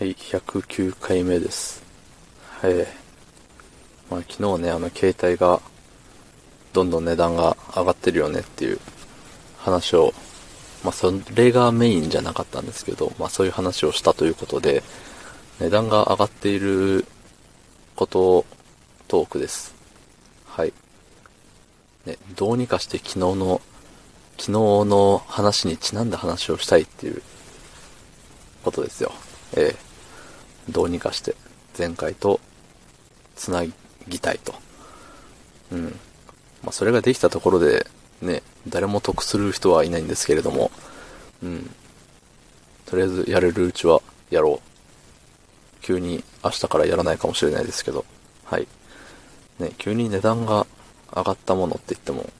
[0.00, 1.82] はい、109回目です。
[2.62, 2.74] はい。
[4.10, 5.60] まあ昨日ね、あの携帯が
[6.72, 8.78] どんどん値段が上がってるよねっていう
[9.58, 10.14] 話を、
[10.82, 14.82] まあそれがメインじゃなかったんですけど、まあそういう話をしたということで、
[15.60, 17.04] 値段が上がっている
[17.94, 18.46] ことを
[19.06, 19.74] トークです。
[20.46, 20.72] はい。
[22.06, 23.60] ね、どうにかして昨日の、
[24.38, 27.20] 昨日の話にちなんだ話をしたいっていう
[28.64, 29.12] ことですよ。
[29.58, 29.89] ええ
[30.70, 31.34] どうにかして
[31.76, 32.40] 前回と
[33.36, 33.64] つな
[34.08, 34.54] ぎたいと。
[35.72, 35.84] うん。
[36.62, 37.86] まあ、それができたところで、
[38.20, 40.70] ね、誰も得する人はいないんですけれども、
[41.42, 41.70] うん。
[42.86, 44.70] とりあえずやれるうちはやろう。
[45.80, 48.04] 急に明日からやらないかもしれないですけど、
[48.44, 48.66] はい。
[49.58, 50.66] ね、急に値段が
[51.14, 52.30] 上がったものって言っても、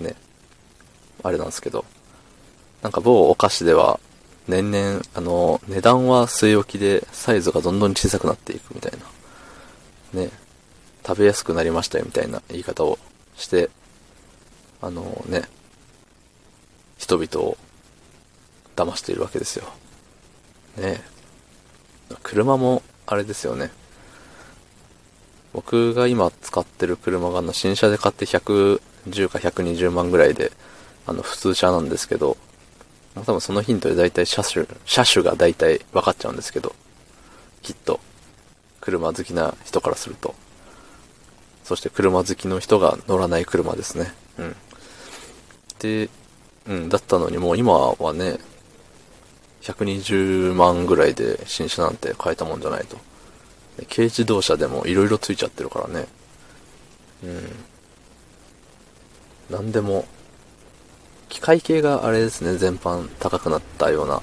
[0.00, 0.16] ね、
[1.22, 1.84] あれなんですけど、
[2.82, 4.00] なんか某お菓子では、
[4.48, 8.92] 年々、あの、値段は据え置きで、サイズがどんどん小さくなっていくみたい
[10.12, 10.20] な。
[10.20, 10.30] ね。
[11.06, 12.98] 食べやすくなりましたよみたいな言い方を
[13.36, 13.70] して、
[14.80, 15.42] あのね、
[16.96, 17.56] 人々を
[18.76, 19.64] 騙しているわけですよ。
[20.76, 21.02] ね
[22.22, 23.70] 車も、あれですよね。
[25.52, 30.52] 僕が今使ってる車があの新車で買って110か120万ぐらいで、
[31.06, 32.36] あの普通車なんですけど、
[33.14, 36.74] まあ多分そのヒントで大体車種、車種が大体分かっちゃうんですけど、
[37.62, 38.00] きっと、
[38.80, 40.34] 車好きな人からすると。
[41.64, 44.12] そして車好きの人が乗らない車ですね。
[44.38, 44.56] うん。
[45.78, 46.10] で、
[46.66, 48.38] うん、だったのにもう今はね、
[49.62, 52.98] 120万ぐらいで新車なんて買えたもんじゃないと。
[53.88, 56.06] 軽自動車でも色々ついちゃってるからね。
[57.24, 57.64] うん。
[59.50, 60.04] なんでも、
[61.42, 64.22] 機械系があれですね、全般高くなったような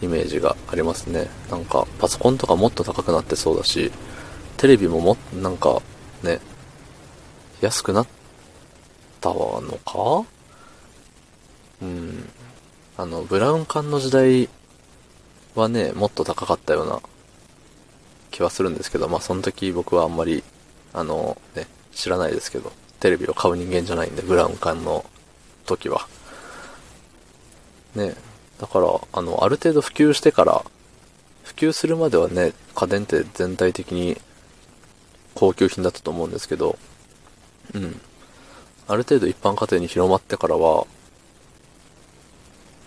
[0.00, 1.28] イメージがありますね。
[1.50, 3.90] なんか、パソコンとかもっと高くなってそうだし、
[4.58, 5.82] テレビももなんか、
[6.22, 6.38] ね、
[7.60, 8.06] 安くなっ
[9.20, 10.28] たのか？
[11.82, 12.28] うん。
[12.96, 14.48] あの、ブラウン管の時代
[15.56, 17.00] はね、もっと高かったような
[18.30, 20.44] 気はするんですけど、まあその時僕はあんまり、
[20.92, 22.70] あの、ね、知らないですけど、
[23.00, 25.04] テレビを買う人間じゃないんで、ブラウン管の
[25.66, 26.08] 時は。
[27.94, 28.16] ね
[28.58, 30.64] だから、あの、ある程度普及してから、
[31.44, 34.18] 普及するまではね、家電って全体的に
[35.34, 36.78] 高級品だったと思うんですけど、
[37.74, 38.00] うん。
[38.88, 40.86] ある程度一般家庭に広まってからは、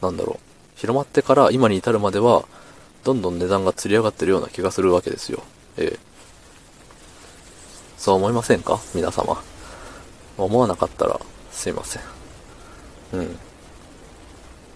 [0.01, 0.79] なんだろう。
[0.79, 2.46] 広まってから今に至るまでは、
[3.03, 5.44] どんどん値段が釣り上がってるような気がするわけですよ。
[5.78, 6.00] ええ。
[7.97, 8.79] そう思いませんか？
[8.94, 9.41] 皆様。
[10.38, 11.19] 思わなかったら、
[11.51, 12.19] すいません。
[13.14, 13.40] うん。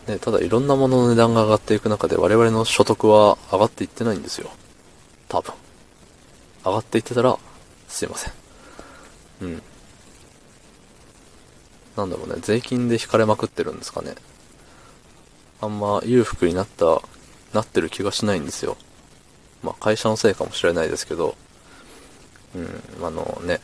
[0.07, 4.49] ね、ただいろんなものの値段が上がっていく中で我々の所得は上がっていってないんですよ。
[5.29, 5.53] 多分。
[6.65, 7.37] 上がっていってたら、
[7.87, 8.33] すいません。
[9.41, 9.61] うん。
[11.95, 14.15] なんだろうね、税金で引かれまくってるんですかね。
[15.61, 17.01] あんま裕福になった、
[17.53, 18.77] なってる気がしないんですよ。
[19.61, 21.35] まあ会社のせいかもしれないですけど、
[22.55, 23.61] うん、あのね、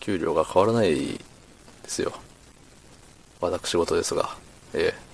[0.00, 1.20] 給料が変わらないで
[1.86, 2.12] すよ。
[3.40, 4.36] 私事ですが、
[4.74, 5.08] ええ。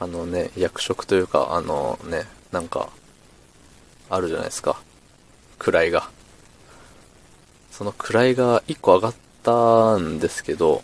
[0.00, 2.90] あのね、役職というか、あのね、なんか、
[4.10, 4.80] あるじゃないですか。
[5.58, 6.10] 位が。
[7.70, 10.82] その位が1個上がったんですけど、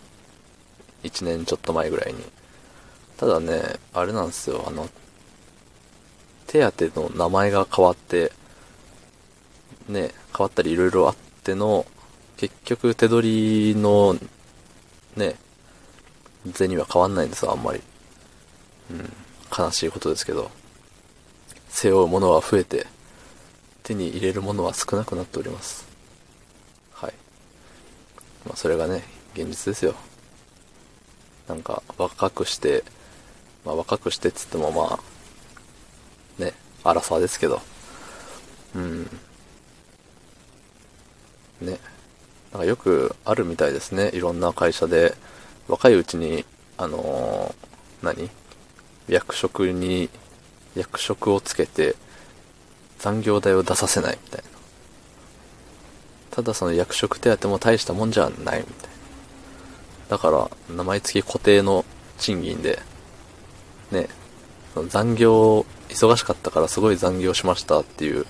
[1.04, 2.24] 1年ちょっと前ぐらいに。
[3.16, 4.88] ただね、あれなんですよ、あの、
[6.46, 8.32] 手当の名前が変わって、
[9.88, 11.86] ね、変わったりいろいろあっての、
[12.36, 14.16] 結局手取りの、
[15.16, 15.36] ね、
[16.52, 17.80] 銭は変わんないんですよ、あんまり。
[18.90, 19.12] うん、
[19.56, 20.50] 悲しいことですけど。
[21.68, 22.86] 背負うものは増えて、
[23.82, 25.86] 手に入れるものは少なくなっております。
[26.92, 27.14] はい。
[28.44, 29.94] まあ、それがね、現実ですよ。
[31.48, 32.84] なんか、若くして、
[33.64, 35.00] まあ、若くしてっつってもま
[36.38, 36.54] あ、ね、
[36.84, 37.60] 荒さですけど、
[38.74, 39.02] うん。
[41.60, 41.78] ね。
[42.52, 44.10] なんかよくあるみたいですね。
[44.12, 45.14] いろんな会社で、
[45.70, 46.44] 若いうちに、
[46.76, 48.30] あのー何？
[49.08, 50.08] 役職に、
[50.74, 51.96] 役職をつけて、
[52.98, 54.48] 残業代を出させないみたいな。
[56.30, 58.64] ただその役職手当も大したもんじゃないみたいな。
[60.10, 61.84] だから、名前付き固定の
[62.18, 62.80] 賃金で、
[63.90, 64.08] ね、
[64.74, 68.26] その残業、忙しかったからすごい残業しましたっていう、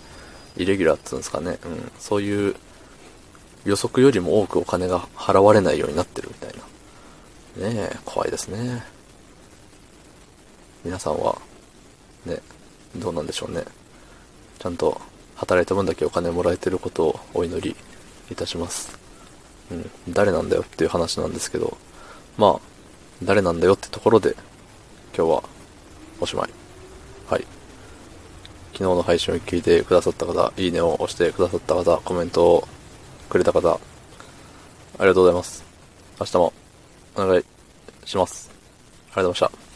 [0.56, 1.58] イレギュラーっつうんですかね。
[1.64, 1.92] うん。
[1.98, 2.56] そういう、
[3.64, 6.64] 予測よりも多くお金が払われないようになってるみたいな。
[7.56, 8.82] ねえ、怖いですね。
[10.84, 11.36] 皆さんは、
[12.24, 12.38] ね、
[12.96, 13.64] どうなんでしょうね。
[14.58, 15.00] ちゃんと
[15.34, 17.76] 働いた分だけお金もらえてることをお祈り
[18.30, 18.96] いたします。
[19.70, 21.76] うん、誰なんだよっていう話なんですけど、
[22.38, 22.60] まあ、
[23.22, 24.36] 誰なんだよってところで、
[25.16, 25.42] 今日は
[26.20, 26.50] おしまい。
[27.28, 27.46] はい。
[28.72, 32.68] 昨日の配信を聞いてくださった方、いいねを押してくださった方、コメントを
[33.28, 33.78] くれた方、あ
[35.00, 35.64] りがとうございます。
[36.20, 36.52] 明日も
[37.16, 37.44] お願い
[38.04, 38.50] します。
[38.50, 39.69] ありがとうございました。